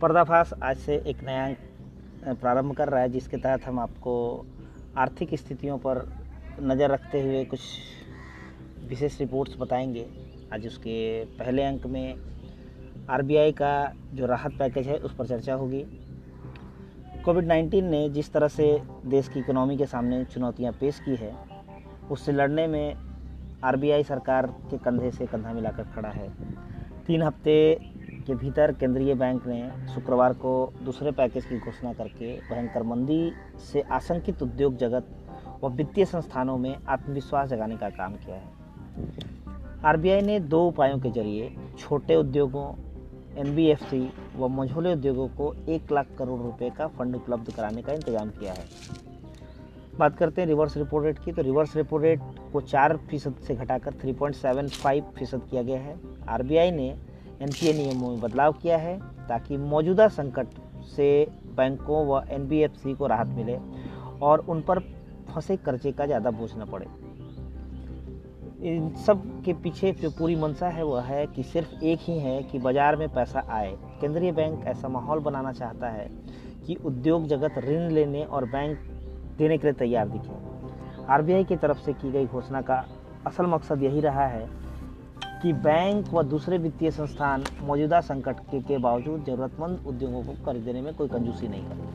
[0.00, 4.46] पर्दाफाश आज से एक नया प्रारंभ कर रहा है, जिसके तहत हम आपको
[4.96, 5.98] आर्थिक स्थितियों पर
[6.62, 7.60] नज़र रखते हुए कुछ
[8.88, 10.06] विशेष रिपोर्ट्स बताएँगे।
[10.54, 12.14] आज उसके पहले अंक में
[13.10, 15.84] आरबीआई का जो राहत पैकेज है, उस पर चर्चा होगी।
[17.24, 21.34] कोविड 19 ने जिस तरह से देश की इकोनॉमी के सामने चुनौतियाँ पेश की है,
[22.10, 22.96] उससे लड़ने में
[23.64, 26.28] आरबीआई सरकार के कंधे से कंधा मिलाकर खड़ा है।
[27.06, 27.56] तीन हफ़्ते
[28.30, 30.50] के भीतर केंद्रीय बैंक ने शुक्रवार को
[30.82, 35.06] दूसरे पैकेज की घोषणा करके भयंकर मंदी से आशंकित उद्योग जगत
[35.64, 38.58] व वित्तीय संस्थानों में आत्मविश्वास जगाने का काम किया है।
[39.84, 42.68] आरबीआई ने दो उपायों के ज़रिए छोटे उद्योगों
[43.36, 43.50] एन
[44.36, 48.52] व मझोले उद्योगों को एक लाख करोड़ रुपए का फंड उपलब्ध कराने का इंतज़ाम किया
[48.52, 48.64] है।
[49.98, 52.20] बात करते हैं रिवर्स रेपो रेट की तो रिवर्स रेपो रेट
[52.52, 56.94] को चार फ़ीसद से घटाकर 3.75 फ़ीसद किया गया है। आरबीआई ने
[57.42, 60.46] एनपीए नियमों में बदलाव किया है ताकि मौजूदा संकट
[60.96, 63.58] से बैंकों व एनबीएफसी को राहत मिले
[64.22, 64.78] और उन पर
[65.30, 66.86] फंसे कर्जे का ज़्यादा बोझ न पड़े।
[68.68, 72.42] इन सब के पीछे जो पूरी मंशा है वह है कि सिर्फ़ एक ही है
[72.42, 76.08] कि बाज़ार में पैसा आए। केंद्रीय बैंक ऐसा माहौल बनाना चाहता है
[76.66, 78.78] कि उद्योग जगत ऋण लेने और बैंक
[79.38, 82.84] देने के लिए तैयार दिखे। आरबीआई की तरफ़ से की गई घोषणा का
[83.26, 84.48] असल मकसद यही रहा है
[85.42, 90.60] कि बैंक व दूसरे वित्तीय संस्थान मौजूदा संकट के, के बावजूद ज़रूरतमंद उद्योगों को कर्ज
[90.60, 91.88] देने में कोई कंजूसी नहीं करें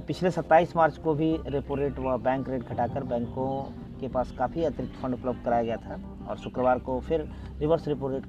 [0.00, 3.48] पिछले 27 मार्च को भी रेपो रेट व बैंक रेट घटाकर बैंकों
[4.00, 7.28] के पास काफ़ी अतिरिक्त फंड उपलब्ध कराया गया था और शुक्रवार को फिर
[7.58, 8.26] रिवर्स रेपो रेट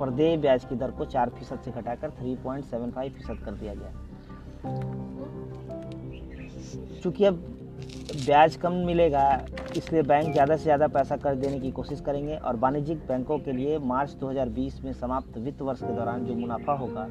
[0.00, 3.92] पर दे ब्याज की दर को चार फ़ीसद से घटाकर 3.75 फ़ीसद कर दिया गया।
[7.02, 7.34] चूँकि अब
[8.26, 9.24] ब्याज कम मिलेगा
[9.76, 13.52] इसलिए बैंक ज़्यादा से ज़्यादा पैसा कर्ज देने की कोशिश करेंगे और वाणिज्यिक बैंकों के
[13.52, 17.06] लिए मार्च 2020 में समाप्त वित्त वर्ष के दौरान जो मुनाफा होगा,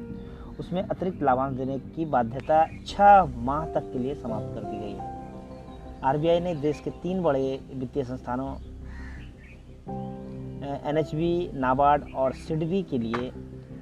[0.60, 4.92] उसमें अतिरिक्त लाभांश देने की बाध्यता छः माह तक के लिए समाप्त कर दी गई
[4.92, 5.18] है।
[6.04, 8.54] आरबीआई ने देश के तीन बड़े वित्तीय संस्थानों
[10.84, 11.04] एन
[11.60, 13.30] नाबार्ड और सिडबी के लिए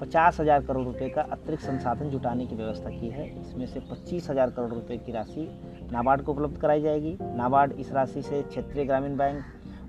[0.01, 4.29] पचास हज़ार करोड़ रुपए का अतिरिक्त संसाधन जुटाने की व्यवस्था की है। इसमें से पच्चीस
[4.31, 5.49] हज़ार करोड़ रुपए की राशि
[5.93, 9.43] नाबार्ड को उपलब्ध कराई जाएगी। नाबार्ड इस राशि से क्षेत्रीय ग्रामीण बैंक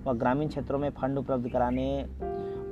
[0.08, 2.06] व ग्रामीण क्षेत्रों में फंड उपलब्ध कराने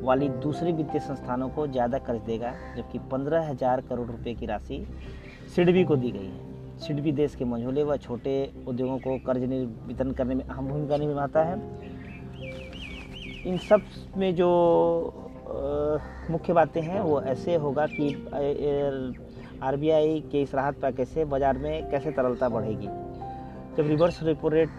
[0.01, 4.85] वाली दूसरी वित्तीय संस्थानों को ज़्यादा कर्ज देगा, जबकि पंद्रह हज़ार करोड़ रुपए की राशि
[5.55, 8.33] सिडबी को दी गई है। सिडबी देश के मझोले व छोटे
[8.67, 9.43] उद्योगों को कर्ज
[9.87, 11.55] वितरण करने में अहम भूमिका निभाता है।
[13.45, 13.81] इन सब
[14.17, 14.49] में जो
[16.31, 18.09] मुख्य बातें हैं, वो ऐसे होगा कि
[19.63, 22.87] आरबीआई के इस राहत पैकेज से बाज़ार में कैसे तरलता बढ़ेगी?
[23.77, 24.69] जब रिवर्स रेपो रेट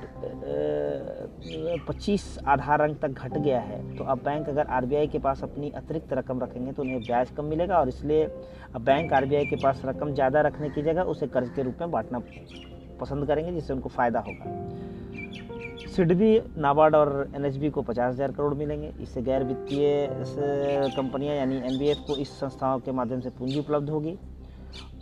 [1.88, 5.70] 25 आधार अंक तक घट गया है तो अब बैंक अगर आरबीआई के पास अपनी
[5.76, 8.24] अतिरिक्त रकम रखेंगे तो उन्हें ब्याज कम मिलेगा और इसलिए
[8.74, 11.90] अब बैंक आरबीआई के पास रकम ज़्यादा रखने की जगह उसे कर्ज के रूप में
[11.90, 12.18] बांटना
[13.00, 14.44] पसंद करेंगे, जिससे उनको फ़ायदा होगा।
[15.88, 20.08] सिडबी नाबार्ड और एनएचबी को पचास हज़ार करोड़ मिलेंगे। इससे गैर वित्तीय
[20.96, 24.16] कंपनियाँ यानी एन को इस संस्थाओं के माध्यम से पूंजी उपलब्ध होगी।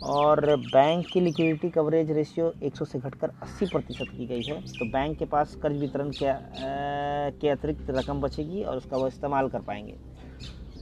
[0.03, 4.85] और बैंक की लिक्विडिटी कवरेज रेशियो 100 से घटकर 80 प्रतिशत की गई है। तो
[4.85, 6.25] बैंक के पास कर्ज वितरण के,
[7.31, 9.95] के अतिरिक्त रकम बचेगी और उसका वो इस्तेमाल कर पाएँगे।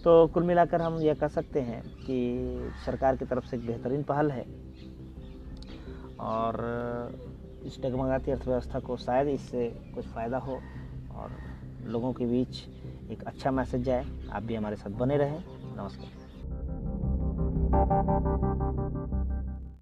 [0.03, 4.03] तो कुल मिलाकर हम यह कह सकते हैं कि सरकार की तरफ़ से एक बेहतरीन
[4.03, 4.46] पहल है
[6.19, 6.57] और
[7.66, 10.59] इस डगमगाती अर्थव्यवस्था को शायद इससे कुछ फ़ायदा हो
[11.16, 11.38] और
[11.85, 12.63] लोगों के बीच
[13.12, 15.44] एक अच्छा मैसेज जाए। आप भी हमारे साथ बने रहें।
[15.78, 16.24] नमस्कार।
[17.77, 19.14] Thank you.